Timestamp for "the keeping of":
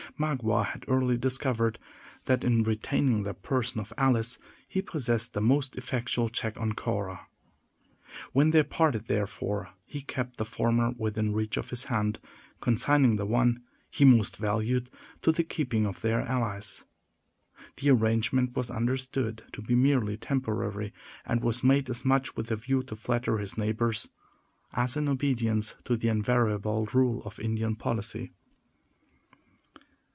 15.31-16.01